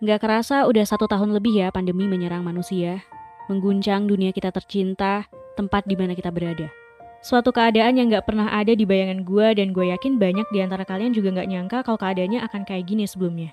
Nggak 0.00 0.24
kerasa 0.24 0.64
udah 0.64 0.84
satu 0.88 1.04
tahun 1.04 1.36
lebih 1.36 1.60
ya 1.60 1.68
pandemi 1.68 2.08
menyerang 2.08 2.40
manusia, 2.40 3.04
mengguncang 3.52 4.08
dunia 4.08 4.32
kita 4.32 4.48
tercinta, 4.48 5.28
tempat 5.60 5.84
di 5.84 5.92
mana 5.92 6.16
kita 6.16 6.32
berada. 6.32 6.72
Suatu 7.20 7.52
keadaan 7.52 8.00
yang 8.00 8.08
nggak 8.08 8.24
pernah 8.24 8.48
ada 8.48 8.72
di 8.72 8.88
bayangan 8.88 9.28
gue 9.28 9.60
dan 9.60 9.76
gue 9.76 9.92
yakin 9.92 10.16
banyak 10.16 10.48
di 10.56 10.64
antara 10.64 10.88
kalian 10.88 11.12
juga 11.12 11.36
nggak 11.36 11.48
nyangka 11.52 11.78
kalau 11.84 12.00
keadaannya 12.00 12.40
akan 12.48 12.64
kayak 12.64 12.88
gini 12.88 13.04
sebelumnya. 13.04 13.52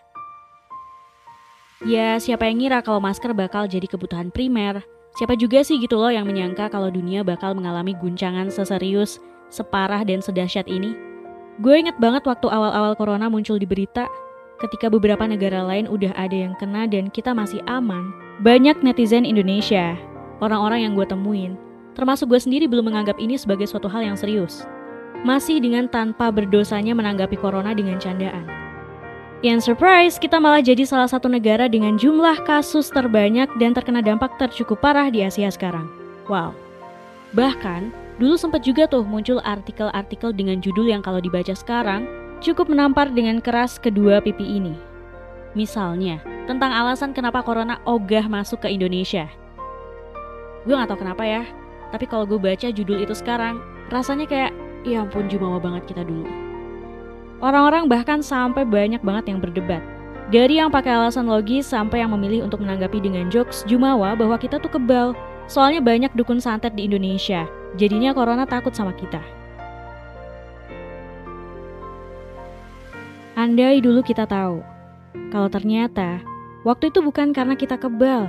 Ya, 1.83 2.15
siapa 2.15 2.47
yang 2.47 2.63
ngira 2.63 2.79
kalau 2.79 3.03
masker 3.03 3.35
bakal 3.35 3.67
jadi 3.67 3.83
kebutuhan 3.83 4.31
primer? 4.31 4.87
Siapa 5.19 5.35
juga 5.35 5.67
sih 5.67 5.83
gitu 5.83 5.99
loh 5.99 6.15
yang 6.15 6.23
menyangka 6.23 6.71
kalau 6.71 6.87
dunia 6.87 7.27
bakal 7.27 7.59
mengalami 7.59 7.91
guncangan 7.99 8.47
seserius, 8.47 9.19
separah 9.51 10.07
dan 10.07 10.23
sedahsyat 10.23 10.71
ini? 10.71 10.95
Gue 11.59 11.83
inget 11.83 11.99
banget 11.99 12.23
waktu 12.23 12.47
awal-awal 12.47 12.95
corona 12.95 13.27
muncul 13.27 13.59
di 13.59 13.67
berita, 13.67 14.07
ketika 14.57 14.89
beberapa 14.89 15.21
negara 15.29 15.61
lain 15.61 15.85
udah 15.85 16.13
ada 16.17 16.33
yang 16.33 16.53
kena 16.57 16.89
dan 16.89 17.13
kita 17.13 17.33
masih 17.33 17.61
aman, 17.69 18.09
banyak 18.41 18.77
netizen 18.81 19.25
Indonesia, 19.25 19.97
orang-orang 20.41 20.89
yang 20.89 20.93
gue 20.97 21.05
temuin, 21.05 21.53
termasuk 21.93 22.29
gue 22.29 22.41
sendiri 22.41 22.65
belum 22.65 22.89
menganggap 22.93 23.17
ini 23.21 23.37
sebagai 23.37 23.69
suatu 23.69 23.85
hal 23.89 24.05
yang 24.05 24.17
serius. 24.17 24.65
Masih 25.25 25.57
dengan 25.57 25.89
tanpa 25.89 26.29
berdosanya 26.29 26.93
menanggapi 26.93 27.37
corona 27.41 27.73
dengan 27.73 27.97
candaan. 27.97 28.45
Yang 29.45 29.69
surprise, 29.69 30.17
kita 30.17 30.41
malah 30.41 30.65
jadi 30.65 30.81
salah 30.81 31.09
satu 31.09 31.29
negara 31.29 31.69
dengan 31.69 31.93
jumlah 31.93 32.41
kasus 32.45 32.89
terbanyak 32.89 33.49
dan 33.61 33.73
terkena 33.73 34.01
dampak 34.01 34.33
tercukup 34.41 34.81
parah 34.81 35.13
di 35.13 35.21
Asia 35.21 35.49
sekarang. 35.53 35.85
Wow. 36.25 36.57
Bahkan, 37.37 37.93
dulu 38.17 38.33
sempat 38.33 38.65
juga 38.65 38.89
tuh 38.89 39.05
muncul 39.05 39.37
artikel-artikel 39.45 40.33
dengan 40.33 40.57
judul 40.57 40.89
yang 40.89 41.05
kalau 41.05 41.21
dibaca 41.21 41.53
sekarang, 41.53 42.09
cukup 42.39 42.69
menampar 42.69 43.09
dengan 43.09 43.41
keras 43.41 43.81
kedua 43.81 44.21
pipi 44.21 44.45
ini. 44.45 44.77
Misalnya, 45.57 46.21
tentang 46.45 46.69
alasan 46.69 47.11
kenapa 47.11 47.41
corona 47.41 47.81
ogah 47.83 48.29
masuk 48.29 48.65
ke 48.65 48.69
Indonesia. 48.69 49.25
Gue 50.67 50.75
gak 50.75 50.91
tau 50.91 50.99
kenapa 50.99 51.23
ya, 51.25 51.43
tapi 51.89 52.05
kalau 52.05 52.27
gue 52.27 52.37
baca 52.37 52.67
judul 52.69 53.01
itu 53.01 53.15
sekarang, 53.15 53.57
rasanya 53.89 54.27
kayak, 54.27 54.51
ya 54.85 55.01
ampun 55.01 55.31
jumawa 55.31 55.57
banget 55.57 55.89
kita 55.89 56.03
dulu. 56.05 56.27
Orang-orang 57.37 57.85
bahkan 57.85 58.19
sampai 58.19 58.65
banyak 58.65 59.01
banget 59.05 59.29
yang 59.33 59.39
berdebat. 59.41 59.81
Dari 60.27 60.59
yang 60.59 60.67
pakai 60.67 60.91
alasan 60.91 61.29
logis 61.29 61.71
sampai 61.71 62.03
yang 62.03 62.11
memilih 62.11 62.43
untuk 62.43 62.59
menanggapi 62.59 62.99
dengan 62.99 63.31
jokes 63.31 63.63
jumawa 63.63 64.11
bahwa 64.17 64.35
kita 64.35 64.59
tuh 64.59 64.67
kebal. 64.67 65.15
Soalnya 65.47 65.79
banyak 65.79 66.11
dukun 66.11 66.43
santet 66.43 66.75
di 66.75 66.91
Indonesia, 66.91 67.47
jadinya 67.79 68.11
corona 68.11 68.43
takut 68.43 68.75
sama 68.75 68.91
kita. 68.91 69.36
Andai 73.37 73.77
dulu 73.85 74.01
kita 74.01 74.25
tahu, 74.25 74.65
kalau 75.29 75.45
ternyata 75.45 76.25
waktu 76.65 76.89
itu 76.89 77.05
bukan 77.05 77.29
karena 77.37 77.53
kita 77.53 77.77
kebal, 77.77 78.25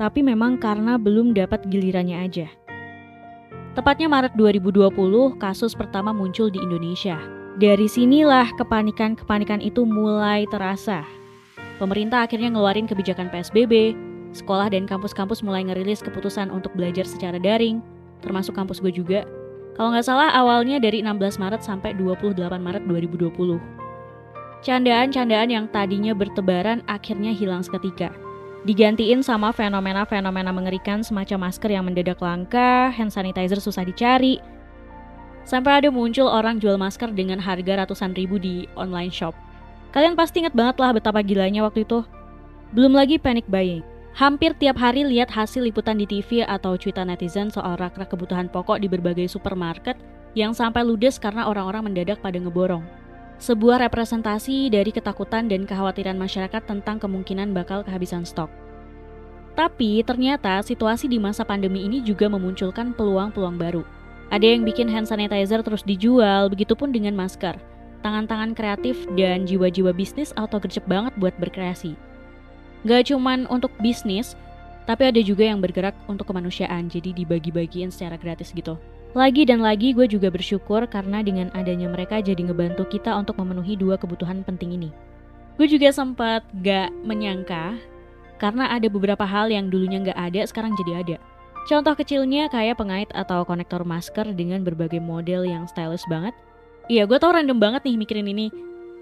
tapi 0.00 0.24
memang 0.24 0.56
karena 0.56 0.96
belum 0.96 1.36
dapat 1.36 1.68
gilirannya 1.68 2.24
aja. 2.24 2.48
Tepatnya 3.76 4.08
Maret 4.08 4.32
2020, 4.32 4.88
kasus 5.36 5.76
pertama 5.76 6.16
muncul 6.16 6.48
di 6.48 6.56
Indonesia. 6.56 7.20
Dari 7.60 7.84
sinilah 7.84 8.48
kepanikan-kepanikan 8.56 9.60
itu 9.60 9.84
mulai 9.84 10.48
terasa. 10.48 11.04
Pemerintah 11.76 12.24
akhirnya 12.24 12.48
ngeluarin 12.48 12.88
kebijakan 12.88 13.28
PSBB, 13.28 13.92
sekolah 14.32 14.72
dan 14.72 14.88
kampus-kampus 14.88 15.44
mulai 15.44 15.68
ngerilis 15.68 16.00
keputusan 16.00 16.48
untuk 16.48 16.72
belajar 16.72 17.04
secara 17.04 17.36
daring, 17.36 17.84
termasuk 18.24 18.56
kampus 18.56 18.80
gue 18.80 19.04
juga. 19.04 19.28
Kalau 19.76 19.92
nggak 19.92 20.08
salah 20.08 20.32
awalnya 20.32 20.80
dari 20.80 21.04
16 21.04 21.36
Maret 21.36 21.60
sampai 21.60 21.92
28 21.92 22.40
Maret 22.40 22.88
2020. 22.88 23.83
Candaan-candaan 24.64 25.52
yang 25.52 25.68
tadinya 25.68 26.16
bertebaran 26.16 26.80
akhirnya 26.88 27.36
hilang 27.36 27.60
seketika. 27.60 28.08
Digantiin 28.64 29.20
sama 29.20 29.52
fenomena-fenomena 29.52 30.56
mengerikan 30.56 31.04
semacam 31.04 31.52
masker 31.52 31.68
yang 31.68 31.84
mendadak 31.84 32.16
langka, 32.24 32.88
hand 32.88 33.12
sanitizer 33.12 33.60
susah 33.60 33.84
dicari, 33.84 34.40
sampai 35.44 35.84
ada 35.84 35.92
muncul 35.92 36.24
orang 36.24 36.56
jual 36.56 36.80
masker 36.80 37.12
dengan 37.12 37.36
harga 37.44 37.84
ratusan 37.84 38.16
ribu 38.16 38.40
di 38.40 38.64
online 38.72 39.12
shop. 39.12 39.36
Kalian 39.92 40.16
pasti 40.16 40.40
inget 40.40 40.56
banget 40.56 40.80
lah 40.80 40.96
betapa 40.96 41.20
gilanya 41.20 41.60
waktu 41.60 41.84
itu. 41.84 42.00
Belum 42.72 42.96
lagi 42.96 43.20
panic 43.20 43.44
buying. 43.52 43.84
Hampir 44.16 44.56
tiap 44.56 44.80
hari 44.80 45.04
lihat 45.04 45.28
hasil 45.28 45.60
liputan 45.60 46.00
di 46.00 46.08
TV 46.08 46.40
atau 46.40 46.80
cuitan 46.80 47.12
netizen 47.12 47.52
soal 47.52 47.76
rak-rak 47.76 48.08
kebutuhan 48.08 48.48
pokok 48.48 48.80
di 48.80 48.88
berbagai 48.88 49.28
supermarket 49.28 50.00
yang 50.32 50.56
sampai 50.56 50.88
ludes 50.88 51.20
karena 51.20 51.44
orang-orang 51.52 51.92
mendadak 51.92 52.16
pada 52.24 52.40
ngeborong 52.40 53.03
sebuah 53.42 53.82
representasi 53.88 54.70
dari 54.70 54.90
ketakutan 54.94 55.50
dan 55.50 55.66
kekhawatiran 55.66 56.14
masyarakat 56.14 56.62
tentang 56.64 57.02
kemungkinan 57.02 57.50
bakal 57.50 57.82
kehabisan 57.82 58.22
stok. 58.22 58.48
Tapi 59.54 60.02
ternyata 60.02 60.58
situasi 60.66 61.06
di 61.06 61.22
masa 61.22 61.46
pandemi 61.46 61.86
ini 61.86 62.02
juga 62.02 62.26
memunculkan 62.26 62.90
peluang-peluang 62.94 63.54
baru. 63.54 63.82
Ada 64.34 64.50
yang 64.50 64.66
bikin 64.66 64.90
hand 64.90 65.06
sanitizer 65.06 65.62
terus 65.62 65.86
dijual, 65.86 66.50
begitupun 66.50 66.90
dengan 66.90 67.14
masker. 67.14 67.54
Tangan-tangan 68.02 68.58
kreatif 68.58 69.06
dan 69.14 69.46
jiwa-jiwa 69.46 69.94
bisnis 69.94 70.34
atau 70.34 70.58
gercep 70.58 70.82
banget 70.90 71.14
buat 71.16 71.32
berkreasi. 71.38 71.94
Gak 72.84 73.14
cuman 73.14 73.46
untuk 73.48 73.72
bisnis, 73.80 74.36
tapi 74.84 75.08
ada 75.08 75.20
juga 75.24 75.48
yang 75.48 75.64
bergerak 75.64 75.96
untuk 76.06 76.28
kemanusiaan, 76.28 76.92
jadi 76.92 77.16
dibagi-bagiin 77.16 77.88
secara 77.88 78.20
gratis 78.20 78.52
gitu. 78.52 78.76
Lagi 79.14 79.46
dan 79.46 79.62
lagi 79.62 79.94
gue 79.94 80.10
juga 80.10 80.28
bersyukur 80.28 80.84
karena 80.90 81.22
dengan 81.22 81.48
adanya 81.54 81.86
mereka 81.86 82.18
jadi 82.18 82.50
ngebantu 82.50 82.84
kita 82.90 83.14
untuk 83.14 83.38
memenuhi 83.38 83.78
dua 83.78 83.94
kebutuhan 83.94 84.42
penting 84.42 84.74
ini. 84.74 84.90
Gue 85.54 85.70
juga 85.70 85.94
sempat 85.94 86.42
gak 86.66 86.90
menyangka 87.06 87.78
karena 88.42 88.74
ada 88.74 88.90
beberapa 88.90 89.22
hal 89.22 89.54
yang 89.54 89.70
dulunya 89.70 90.02
gak 90.02 90.18
ada 90.18 90.42
sekarang 90.50 90.74
jadi 90.74 90.92
ada. 91.06 91.16
Contoh 91.64 91.94
kecilnya 91.94 92.50
kayak 92.50 92.76
pengait 92.76 93.06
atau 93.14 93.46
konektor 93.46 93.86
masker 93.86 94.34
dengan 94.34 94.66
berbagai 94.66 94.98
model 94.98 95.46
yang 95.46 95.64
stylish 95.70 96.04
banget. 96.10 96.34
Iya 96.90 97.06
gue 97.06 97.16
tau 97.16 97.32
random 97.32 97.56
banget 97.56 97.86
nih 97.86 97.96
mikirin 97.96 98.26
ini. 98.26 98.50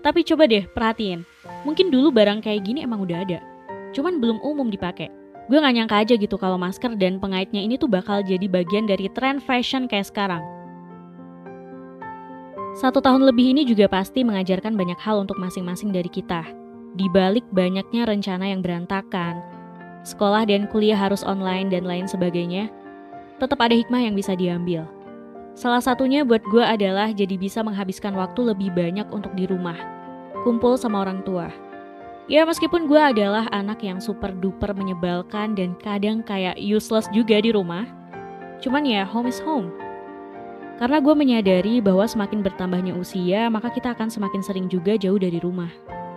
Tapi 0.04 0.28
coba 0.28 0.44
deh 0.44 0.68
perhatiin, 0.76 1.24
mungkin 1.64 1.88
dulu 1.88 2.12
barang 2.12 2.44
kayak 2.44 2.68
gini 2.68 2.84
emang 2.84 3.00
udah 3.00 3.24
ada. 3.24 3.40
Cuman 3.96 4.20
belum 4.20 4.44
umum 4.44 4.68
dipakai 4.68 5.21
gue 5.50 5.58
gak 5.58 5.74
nyangka 5.74 5.96
aja 6.06 6.14
gitu 6.14 6.36
kalau 6.38 6.54
masker 6.54 6.94
dan 6.94 7.18
pengaitnya 7.18 7.62
ini 7.62 7.74
tuh 7.74 7.90
bakal 7.90 8.22
jadi 8.22 8.46
bagian 8.46 8.86
dari 8.86 9.10
tren 9.10 9.42
fashion 9.42 9.90
kayak 9.90 10.06
sekarang. 10.06 10.42
Satu 12.72 13.04
tahun 13.04 13.28
lebih 13.28 13.52
ini 13.52 13.68
juga 13.68 13.84
pasti 13.84 14.24
mengajarkan 14.24 14.78
banyak 14.78 14.96
hal 14.96 15.20
untuk 15.20 15.36
masing-masing 15.36 15.92
dari 15.92 16.08
kita. 16.08 16.40
Di 16.96 17.04
balik 17.12 17.44
banyaknya 17.52 18.08
rencana 18.08 18.48
yang 18.48 18.64
berantakan, 18.64 19.44
sekolah 20.08 20.48
dan 20.48 20.64
kuliah 20.72 20.96
harus 20.96 21.20
online 21.20 21.68
dan 21.68 21.84
lain 21.84 22.08
sebagainya, 22.08 22.72
tetap 23.36 23.60
ada 23.60 23.76
hikmah 23.76 24.00
yang 24.00 24.16
bisa 24.16 24.32
diambil. 24.32 24.88
Salah 25.52 25.84
satunya 25.84 26.24
buat 26.24 26.40
gue 26.48 26.64
adalah 26.64 27.12
jadi 27.12 27.36
bisa 27.36 27.60
menghabiskan 27.60 28.16
waktu 28.16 28.40
lebih 28.40 28.72
banyak 28.72 29.04
untuk 29.12 29.36
di 29.36 29.44
rumah, 29.44 29.76
kumpul 30.40 30.80
sama 30.80 31.04
orang 31.04 31.20
tua, 31.28 31.52
Ya 32.30 32.46
meskipun 32.46 32.86
gue 32.86 33.02
adalah 33.02 33.50
anak 33.50 33.82
yang 33.82 33.98
super 33.98 34.30
duper 34.30 34.70
menyebalkan 34.70 35.58
dan 35.58 35.74
kadang 35.82 36.22
kayak 36.22 36.54
useless 36.62 37.10
juga 37.10 37.42
di 37.42 37.50
rumah, 37.50 37.82
cuman 38.62 38.86
ya 38.86 39.02
home 39.02 39.26
is 39.26 39.42
home. 39.42 39.74
Karena 40.78 41.02
gue 41.02 41.14
menyadari 41.18 41.82
bahwa 41.82 42.06
semakin 42.06 42.42
bertambahnya 42.46 42.94
usia, 42.94 43.50
maka 43.50 43.74
kita 43.74 43.94
akan 43.98 44.06
semakin 44.06 44.42
sering 44.42 44.66
juga 44.70 44.94
jauh 44.94 45.18
dari 45.18 45.42
rumah. 45.42 45.70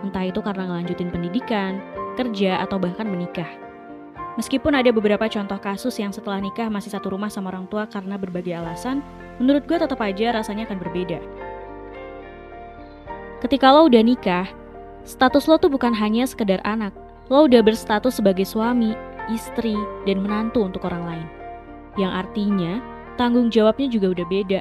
Entah 0.06 0.26
itu 0.30 0.38
karena 0.38 0.70
ngelanjutin 0.70 1.10
pendidikan, 1.10 1.82
kerja, 2.14 2.62
atau 2.62 2.78
bahkan 2.78 3.06
menikah. 3.06 3.50
Meskipun 4.38 4.76
ada 4.76 4.92
beberapa 4.92 5.26
contoh 5.26 5.56
kasus 5.58 5.96
yang 5.96 6.12
setelah 6.12 6.38
nikah 6.38 6.68
masih 6.68 6.92
satu 6.92 7.14
rumah 7.14 7.32
sama 7.32 7.50
orang 7.50 7.66
tua 7.66 7.88
karena 7.88 8.20
berbagai 8.20 8.52
alasan, 8.52 9.00
menurut 9.42 9.64
gue 9.64 9.78
tetap 9.80 9.98
aja 10.02 10.38
rasanya 10.38 10.68
akan 10.70 10.78
berbeda. 10.82 11.18
Ketika 13.40 13.72
lo 13.72 13.88
udah 13.88 14.02
nikah, 14.04 14.46
Status 15.06 15.46
lo 15.46 15.54
tuh 15.54 15.70
bukan 15.70 15.94
hanya 15.94 16.26
sekedar 16.26 16.58
anak, 16.66 16.90
lo 17.30 17.46
udah 17.46 17.62
berstatus 17.62 18.18
sebagai 18.18 18.42
suami, 18.42 18.98
istri, 19.30 19.78
dan 20.02 20.18
menantu 20.18 20.66
untuk 20.66 20.82
orang 20.82 21.06
lain. 21.06 21.28
Yang 21.94 22.12
artinya, 22.26 22.72
tanggung 23.14 23.46
jawabnya 23.46 23.86
juga 23.86 24.18
udah 24.18 24.26
beda. 24.26 24.60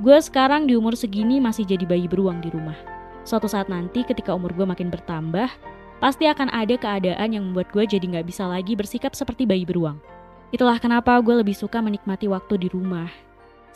Gue 0.00 0.18
sekarang 0.24 0.64
di 0.64 0.72
umur 0.72 0.96
segini 0.96 1.36
masih 1.36 1.68
jadi 1.68 1.84
bayi 1.84 2.08
beruang 2.08 2.40
di 2.40 2.48
rumah. 2.48 2.74
Suatu 3.28 3.44
saat 3.44 3.68
nanti 3.68 4.08
ketika 4.08 4.32
umur 4.32 4.56
gue 4.56 4.64
makin 4.64 4.88
bertambah, 4.88 5.52
pasti 6.00 6.32
akan 6.32 6.48
ada 6.48 6.80
keadaan 6.80 7.36
yang 7.36 7.44
membuat 7.44 7.68
gue 7.68 7.84
jadi 7.84 8.02
gak 8.18 8.26
bisa 8.26 8.48
lagi 8.48 8.72
bersikap 8.72 9.12
seperti 9.12 9.44
bayi 9.44 9.68
beruang. 9.68 10.00
Itulah 10.48 10.80
kenapa 10.80 11.12
gue 11.20 11.44
lebih 11.44 11.52
suka 11.52 11.84
menikmati 11.84 12.24
waktu 12.24 12.56
di 12.56 12.68
rumah. 12.72 13.12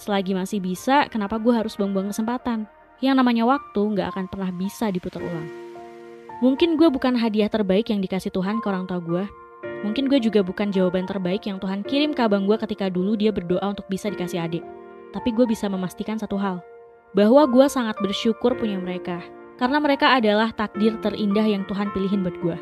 Selagi 0.00 0.32
masih 0.32 0.64
bisa, 0.64 1.04
kenapa 1.12 1.36
gue 1.36 1.52
harus 1.52 1.76
buang-buang 1.76 2.16
kesempatan? 2.16 2.64
Yang 3.04 3.14
namanya 3.20 3.44
waktu 3.44 3.80
gak 3.92 4.16
akan 4.16 4.24
pernah 4.32 4.50
bisa 4.56 4.88
diputar 4.88 5.20
ulang. 5.20 5.67
Mungkin 6.38 6.78
gue 6.78 6.86
bukan 6.86 7.18
hadiah 7.18 7.50
terbaik 7.50 7.90
yang 7.90 7.98
dikasih 7.98 8.30
Tuhan 8.30 8.62
ke 8.62 8.66
orang 8.70 8.86
tua 8.86 9.02
gue. 9.02 9.26
Mungkin 9.82 10.06
gue 10.06 10.22
juga 10.22 10.46
bukan 10.46 10.70
jawaban 10.70 11.02
terbaik 11.02 11.50
yang 11.50 11.58
Tuhan 11.58 11.82
kirim 11.82 12.14
ke 12.14 12.22
abang 12.22 12.46
gue 12.46 12.54
ketika 12.62 12.86
dulu 12.86 13.18
dia 13.18 13.34
berdoa 13.34 13.74
untuk 13.74 13.90
bisa 13.90 14.06
dikasih 14.06 14.46
adik. 14.46 14.62
Tapi 15.10 15.34
gue 15.34 15.50
bisa 15.50 15.66
memastikan 15.66 16.14
satu 16.14 16.38
hal, 16.38 16.62
bahwa 17.10 17.42
gue 17.50 17.66
sangat 17.66 17.98
bersyukur 17.98 18.54
punya 18.54 18.78
mereka. 18.78 19.18
Karena 19.58 19.82
mereka 19.82 20.14
adalah 20.14 20.54
takdir 20.54 20.94
terindah 21.02 21.42
yang 21.42 21.66
Tuhan 21.66 21.90
pilihin 21.90 22.22
buat 22.22 22.38
gue. 22.38 22.56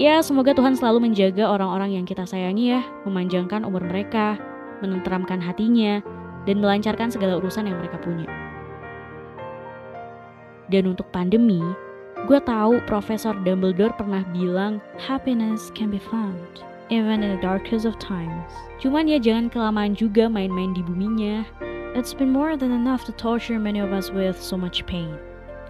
Ya, 0.00 0.24
semoga 0.24 0.56
Tuhan 0.56 0.72
selalu 0.72 1.12
menjaga 1.12 1.52
orang-orang 1.52 2.00
yang 2.00 2.08
kita 2.08 2.24
sayangi 2.24 2.72
ya, 2.72 2.80
memanjangkan 3.04 3.68
umur 3.68 3.84
mereka, 3.84 4.40
menenteramkan 4.80 5.42
hatinya, 5.44 6.00
dan 6.48 6.64
melancarkan 6.64 7.12
segala 7.12 7.36
urusan 7.36 7.68
yang 7.68 7.76
mereka 7.76 8.00
punya. 8.00 8.24
Dan 10.72 10.88
untuk 10.88 11.12
pandemi, 11.12 11.60
gue 12.26 12.40
tahu 12.42 12.82
Profesor 12.84 13.32
Dumbledore 13.46 13.94
pernah 13.94 14.26
bilang, 14.34 14.82
happiness 14.98 15.72
can 15.72 15.88
be 15.88 16.00
found 16.00 16.64
even 16.90 17.22
in 17.22 17.38
the 17.38 17.42
darkest 17.42 17.86
of 17.86 17.96
times. 18.02 18.50
Cuman 18.82 19.06
ya 19.06 19.22
jangan 19.22 19.48
kelamaan 19.48 19.94
juga 19.94 20.26
main-main 20.26 20.74
di 20.74 20.82
buminya. 20.82 21.46
It's 21.94 22.14
been 22.14 22.30
more 22.30 22.58
than 22.58 22.74
enough 22.74 23.06
to 23.06 23.12
torture 23.14 23.58
many 23.58 23.78
of 23.78 23.94
us 23.94 24.10
with 24.10 24.38
so 24.38 24.58
much 24.58 24.82
pain. 24.86 25.14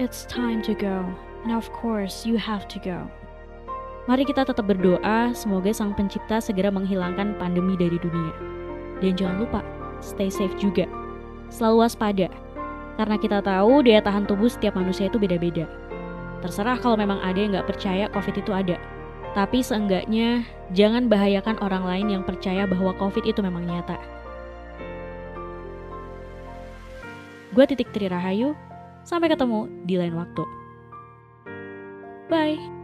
It's 0.01 0.25
time 0.25 0.65
to 0.65 0.73
go, 0.73 1.05
and 1.45 1.53
of 1.53 1.69
course 1.77 2.25
you 2.25 2.41
have 2.41 2.65
to 2.73 2.81
go. 2.81 3.05
Mari 4.09 4.25
kita 4.25 4.49
tetap 4.49 4.65
berdoa, 4.65 5.37
semoga 5.37 5.71
Sang 5.77 5.93
Pencipta 5.93 6.41
segera 6.41 6.73
menghilangkan 6.73 7.37
pandemi 7.37 7.77
dari 7.77 8.01
dunia. 8.01 8.33
Dan 9.05 9.13
jangan 9.17 9.45
lupa, 9.45 9.61
stay 10.01 10.33
safe 10.33 10.57
juga. 10.57 10.89
Selalu 11.53 11.85
waspada, 11.85 12.29
karena 12.97 13.17
kita 13.21 13.45
tahu 13.45 13.85
daya 13.85 14.01
tahan 14.01 14.25
tubuh 14.25 14.49
setiap 14.49 14.77
manusia 14.77 15.09
itu 15.13 15.21
beda-beda. 15.21 15.69
Terserah 16.41 16.81
kalau 16.81 16.97
memang 16.97 17.21
ada 17.21 17.37
yang 17.37 17.53
nggak 17.53 17.69
percaya 17.69 18.09
COVID 18.13 18.41
itu 18.41 18.53
ada. 18.53 18.81
Tapi 19.37 19.63
seenggaknya, 19.63 20.43
jangan 20.75 21.07
bahayakan 21.07 21.61
orang 21.63 21.87
lain 21.87 22.07
yang 22.19 22.23
percaya 22.27 22.67
bahwa 22.67 22.91
COVID 22.99 23.29
itu 23.29 23.39
memang 23.45 23.63
nyata. 23.69 24.01
Gue 27.55 27.65
Titik 27.67 27.91
Tri 27.95 28.11
Rahayu, 28.11 28.55
sampai 29.07 29.31
ketemu 29.31 29.71
di 29.87 29.95
lain 29.99 30.15
waktu. 30.19 30.45
Bye! 32.31 32.80